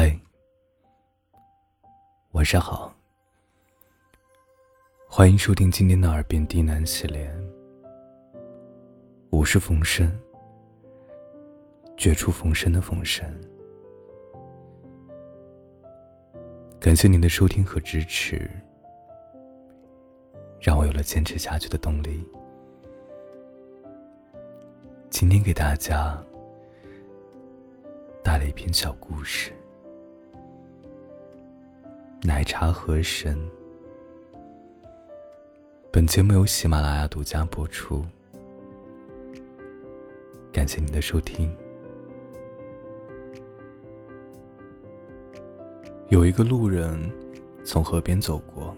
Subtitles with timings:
[0.00, 0.16] 嗨，
[2.30, 2.94] 晚上好，
[5.08, 7.28] 欢迎收听今天的耳边低喃系列。
[9.28, 10.08] 我是冯生，
[11.96, 13.28] 绝处逢生的冯生。
[16.78, 18.48] 感谢您的收听和支持，
[20.60, 22.24] 让我有了坚持下去的动力。
[25.10, 26.16] 今天给大家
[28.22, 29.50] 带来一篇小故事，
[32.22, 33.36] 《奶茶和神》。
[35.92, 38.04] 本节目由喜马拉雅独家播出，
[40.52, 41.54] 感谢您的收听。
[46.08, 46.98] 有一个路人
[47.64, 48.76] 从河边走过，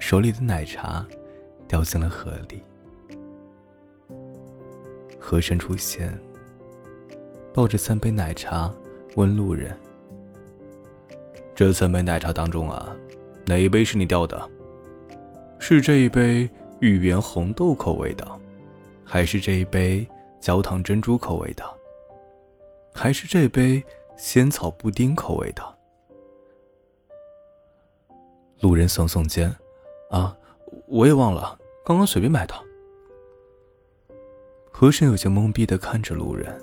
[0.00, 1.06] 手里的奶茶
[1.68, 2.60] 掉进了河里。
[5.20, 6.12] 河神出现，
[7.52, 8.74] 抱着三杯奶茶
[9.14, 9.76] 问路人
[11.54, 12.94] ：“这三杯奶茶当中啊，
[13.46, 14.50] 哪一杯是你掉的？
[15.60, 18.26] 是这一杯芋圆红豆口味的，
[19.04, 20.06] 还是这一杯
[20.40, 21.64] 焦糖珍珠口味的，
[22.92, 23.82] 还是这杯
[24.16, 25.62] 仙草布丁口味的？”
[28.60, 29.54] 路人耸耸肩
[30.10, 30.36] ：“啊，
[30.88, 32.54] 我也忘了，刚刚随便买的。”
[34.72, 36.60] 和珅有些懵逼的看着路人，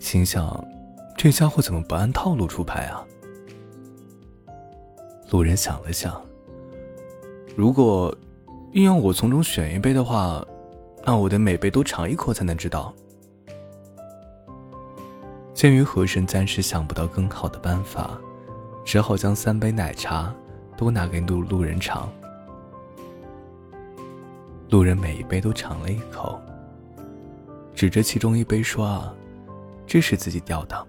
[0.00, 0.66] 心想：
[1.14, 3.06] 这家伙怎么不按套路出牌啊？
[5.32, 6.20] 路人想了想，
[7.56, 8.14] 如果
[8.72, 10.46] 硬要我从中选一杯的话，
[11.06, 12.92] 那我得每杯都尝一口才能知道。
[15.54, 18.10] 鉴于和珅暂时想不到更好的办法，
[18.84, 20.32] 只好将三杯奶茶。
[20.74, 22.10] 都拿给路路人尝，
[24.68, 26.40] 路人每一杯都尝了一口，
[27.74, 29.14] 指着其中一杯说：“啊，
[29.86, 30.86] 这是自己掉的。”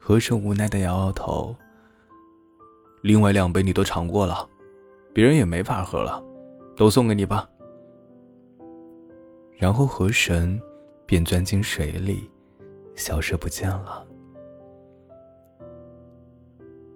[0.00, 1.54] 和珅无奈的摇摇头。
[3.04, 4.48] 另外两杯你都尝过了，
[5.12, 6.24] 别人也没法喝了，
[6.74, 7.46] 都送给你吧。
[9.58, 10.58] 然后河神
[11.04, 12.30] 便钻进水里，
[12.94, 14.06] 消失不见了。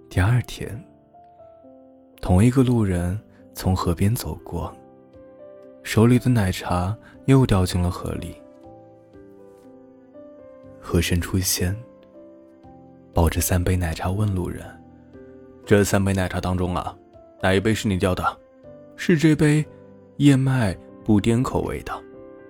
[0.09, 0.83] 第二天，
[2.23, 3.21] 同一个路人
[3.53, 4.75] 从河边走过，
[5.83, 8.35] 手里的奶茶又掉进了河里。
[10.81, 11.77] 河神出现，
[13.13, 14.65] 抱着三杯奶茶问路人
[15.69, 16.97] ：“这三杯奶茶当中啊，
[17.43, 18.25] 哪一杯是你掉的？
[18.97, 19.63] 是这杯
[20.17, 20.75] 燕麦
[21.05, 21.93] 布丁口味的，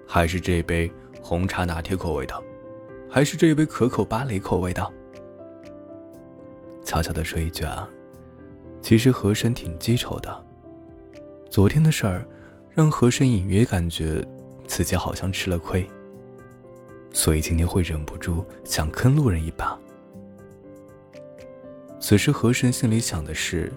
[0.07, 0.89] 还是这杯
[1.21, 2.43] 红茶拿铁口味的，
[3.11, 4.89] 还是这杯可口芭蕾口味的？”
[6.87, 7.89] 悄悄的说一句啊，
[8.81, 10.45] 其实和珅挺记仇的。
[11.51, 12.25] 昨天的事儿，
[12.71, 14.25] 让和珅隐约感觉
[14.69, 15.85] 自己好像吃了亏，
[17.13, 19.77] 所以今天会忍不住想坑路人一把。
[22.09, 23.71] 此时河神心里想的是，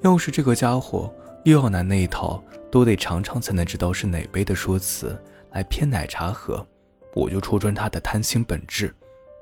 [0.00, 1.14] 要是这个家伙
[1.44, 2.42] 又要拿那一套
[2.72, 5.16] 都得尝尝才能知道是哪杯的说辞
[5.52, 6.66] 来骗奶茶喝，
[7.14, 8.92] 我就戳穿他的贪心本质，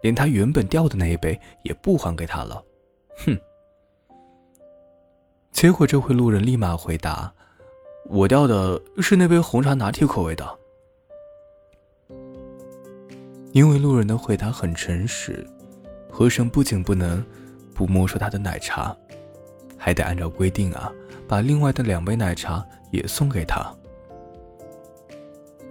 [0.02, 2.62] 连他原本掉的那一杯也不还给他了。
[3.24, 3.34] 哼！
[5.50, 7.32] 结果这回路人立马回答
[8.04, 10.58] ：“我掉的是那杯红茶拿铁口味的。”
[13.52, 15.42] 因为路人的回答很诚实，
[16.10, 17.24] 河神不仅不能
[17.74, 18.96] 不没收他的奶茶，
[19.76, 20.90] 还得按照规定啊，
[21.26, 23.70] 把另外的两杯奶茶也送给他。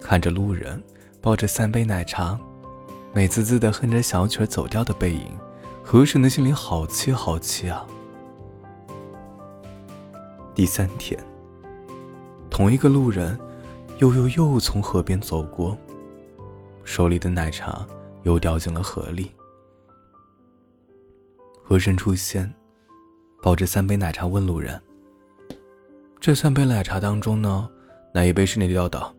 [0.01, 0.83] 看着路人
[1.21, 2.37] 抱着三杯奶茶，
[3.13, 5.31] 美滋滋的哼着小曲走掉的背影。
[5.85, 7.85] 河神的心里好气好气啊！
[10.55, 11.19] 第三天，
[12.49, 13.37] 同一个路人
[13.97, 15.77] 又又又从河边走过，
[16.85, 17.85] 手里的奶茶
[18.23, 19.29] 又掉进了河里。
[21.73, 22.53] 河神出现，
[23.41, 24.79] 抱着三杯奶茶问路人
[26.21, 27.67] ：“这三杯奶茶当中呢，
[28.13, 29.15] 哪一杯是你要的？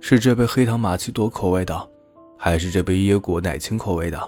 [0.00, 1.90] 是这杯黑糖玛奇朵口味的，
[2.38, 4.18] 还是这杯椰果奶青口味的，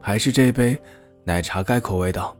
[0.00, 0.76] 还是这杯？”
[1.22, 2.36] 奶茶盖口味的。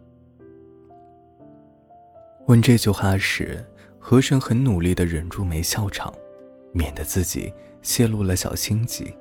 [2.49, 3.65] 问这句话时，
[4.01, 6.13] 和珅很努力的忍住没笑场，
[6.73, 9.17] 免得自己泄露了小心机。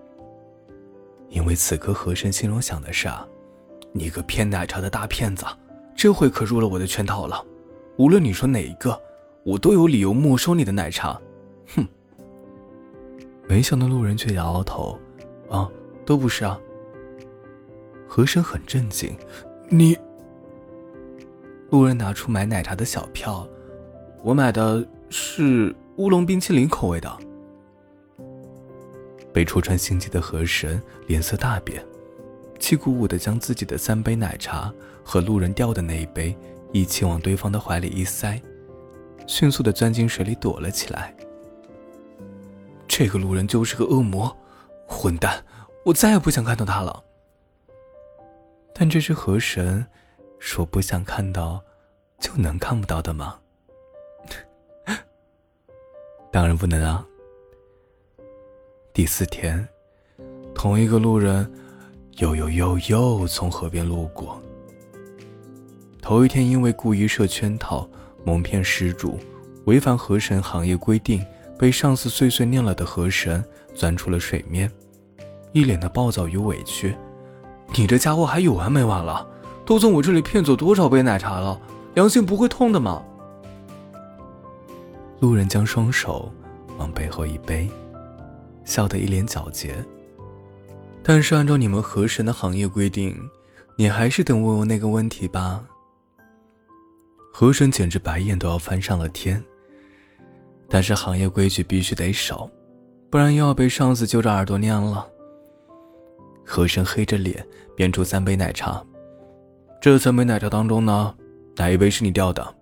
[1.29, 3.23] 因为此刻和珅心中想的是啊，
[3.93, 5.45] 你个骗奶茶的大骗子，
[5.95, 7.45] 这回可入了我的圈套了。
[7.97, 8.99] 无论你说哪一个，
[9.43, 11.19] 我都有理由没收你的奶茶。
[11.75, 11.87] 哼！
[13.47, 14.97] 没想到路人却摇摇头，
[15.49, 15.69] 啊，
[16.05, 16.59] 都不是啊。
[18.07, 19.15] 和珅很震惊。
[19.69, 19.95] 你，
[21.69, 23.47] 路人拿出买奶茶的小票，
[24.23, 27.15] 我买的是乌龙冰淇淋口味的。
[29.31, 31.83] 被戳穿心机的河神脸色大变，
[32.63, 34.73] 气鼓鼓地将自己的三杯奶茶
[35.03, 36.33] 和路人掉的那一杯
[36.71, 38.41] 一起往对方的怀里一塞，
[39.27, 41.13] 迅速地钻进水里躲了起来。
[42.87, 44.33] 这个路人就是个恶魔，
[44.87, 45.43] 混蛋！
[45.83, 47.03] 我再也不想看到他了。
[48.73, 49.85] 但这是河神
[50.39, 51.61] 说不想看到
[52.17, 53.41] 就能看不到的吗？
[56.31, 57.05] 当然不能啊。
[58.93, 59.67] 第四天，
[60.55, 61.51] 同一个路人
[62.17, 64.41] 又又又又从河边路过。
[66.01, 67.87] 头一天因为故意设圈套、
[68.23, 69.17] 蒙骗失主、
[69.65, 71.25] 违反河神行业规定，
[71.57, 73.43] 被上司碎碎念了的河神
[73.73, 74.71] 钻出了水面，
[75.53, 76.95] 一脸的暴躁与委屈。
[77.75, 79.25] 你这家伙还有完没完了？
[79.65, 81.59] 都从我这里骗走多少杯奶茶了？
[81.95, 83.01] 良心不会痛的吗？
[85.19, 86.29] 路人将双手
[86.77, 87.69] 往背后一背，
[88.65, 89.71] 笑得一脸狡黠。
[91.03, 93.15] 但是按照你们河神的行业规定，
[93.77, 95.63] 你还是得问我那个问题吧。
[97.33, 99.43] 河神简直白眼都要翻上了天。
[100.69, 102.49] 但是行业规矩必须得守，
[103.11, 105.07] 不然又要被上司揪着耳朵念了。
[106.43, 107.45] 河神黑着脸
[107.75, 108.83] 变出三杯奶茶，
[109.79, 111.13] 这三杯奶茶当中呢，
[111.57, 112.55] 哪一杯是你掉的？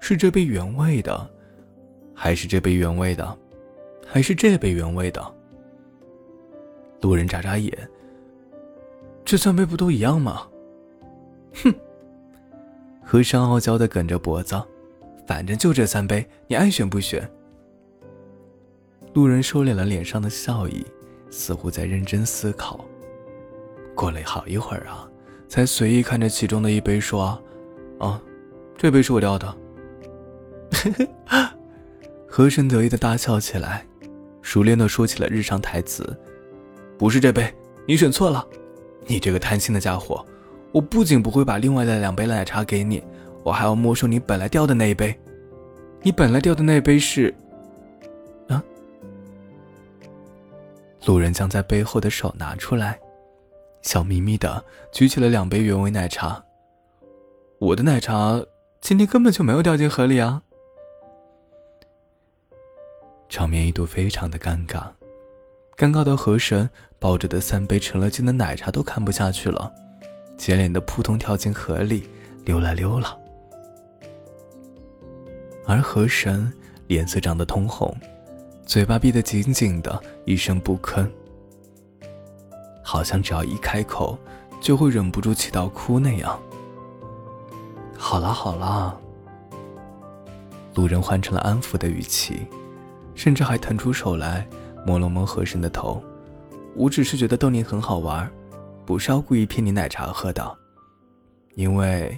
[0.00, 1.30] 是这杯原味的，
[2.14, 3.38] 还是这杯原味的，
[4.06, 5.34] 还是这杯原味的？
[7.06, 7.72] 路人眨眨眼，
[9.24, 10.42] 这三杯不都一样吗？
[11.62, 11.72] 哼！
[13.00, 14.60] 和珅傲娇的梗着脖子，
[15.24, 17.30] 反正就这三杯，你爱选不选？
[19.14, 20.84] 路人收敛了脸上的笑意，
[21.30, 22.84] 似乎在认真思考。
[23.94, 25.08] 过了好一会儿啊，
[25.48, 27.40] 才随意看着其中的一杯说
[28.00, 28.20] ：“啊，
[28.76, 29.56] 这杯是我掉的。”
[32.26, 33.86] 和珅得意的大笑起来，
[34.42, 36.04] 熟练的说起了日常台词
[36.98, 37.52] ：“不是这杯，
[37.86, 38.46] 你选错了。
[39.06, 40.24] 你这个贪心的家伙，
[40.72, 43.02] 我不仅不会把另外的两杯奶茶给你，
[43.44, 45.16] 我还要没收你本来掉的那一杯。
[46.02, 47.34] 你本来掉的那一杯是……
[48.48, 48.62] 啊？”
[51.06, 52.98] 路人将在背后的手拿出来。
[53.82, 56.42] 笑眯眯的举起了两杯原味奶茶。
[57.58, 58.42] 我的奶茶
[58.80, 60.42] 今天根本就没有掉进河里啊！
[63.28, 64.84] 场面一度非常的尴尬，
[65.76, 69.70] 尴尬的河神抱着的三杯成了精的奶茶都看不下去了，
[70.38, 72.08] 接连的扑通跳进河里
[72.46, 73.14] 溜了溜了。
[75.66, 76.50] 而河神
[76.86, 77.94] 脸色涨得通红，
[78.64, 81.06] 嘴巴闭得紧紧的，一声不吭。
[82.82, 84.18] 好像只要一开口，
[84.62, 86.40] 就会忍不住气到哭那样。
[87.98, 88.98] 好了好了，
[90.74, 92.46] 路人换成了安抚的语气，
[93.14, 94.46] 甚至还腾出手来
[94.86, 96.02] 摸了摸和珅的头。
[96.74, 98.30] 我只是觉得逗你很好玩，
[98.84, 100.56] 不是要故意骗你奶茶喝的，
[101.56, 102.16] 因为，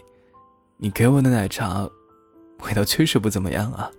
[0.76, 1.88] 你给我的奶茶，
[2.65, 3.91] 味道确实不怎么样啊。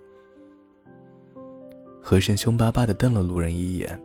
[2.00, 4.00] 和珅凶巴巴的瞪了路人一眼。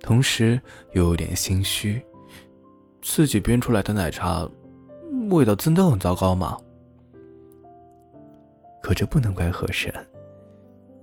[0.00, 0.58] 同时
[0.92, 2.00] 又有点心虚，
[3.02, 4.48] 自己编出来的奶茶，
[5.28, 6.56] 味道真的很糟糕吗？
[8.80, 9.92] 可这不能怪和珅，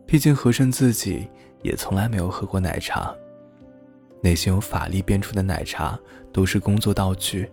[0.05, 1.27] 毕竟和珅自己
[1.65, 3.13] 也从来没有喝过奶茶。
[4.21, 5.99] 那些用法力变出的奶茶
[6.31, 7.51] 都是工作道具，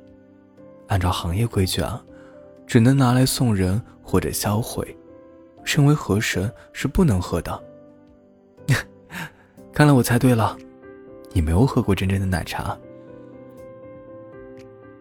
[0.88, 2.02] 按照行业规矩啊，
[2.66, 4.96] 只能拿来送人或者销毁，
[5.64, 7.62] 身为河神是不能喝的。
[9.72, 10.56] 看来我猜对了。
[11.34, 12.76] 你没有喝过真正的奶茶。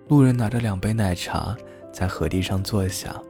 [0.08, 1.58] 路人拿着两杯奶茶
[1.92, 3.22] 在河堤上坐下，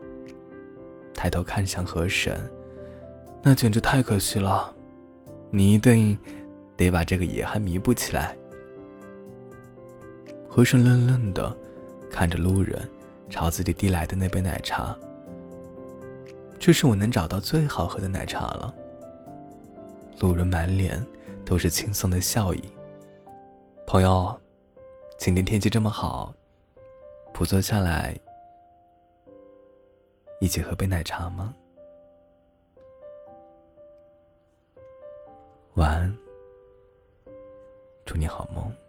[1.13, 2.39] 抬头看向河神，
[3.41, 4.71] 那简直太可惜了，
[5.51, 6.17] 你一定
[6.77, 8.35] 得把这个遗憾弥补起来。
[10.49, 11.55] 和尚愣愣的
[12.09, 12.89] 看着路人
[13.29, 14.97] 朝自己递来的那杯奶茶，
[16.57, 18.73] 这是我能找到最好喝的奶茶了。
[20.19, 21.05] 路人满脸
[21.45, 22.63] 都是轻松的笑意。
[23.87, 24.39] 朋友，
[25.17, 26.33] 今天天气这么好，
[27.33, 28.17] 不坐下来
[30.39, 31.53] 一起喝杯奶茶吗？
[35.75, 36.17] 晚安，
[38.05, 38.80] 祝你好梦。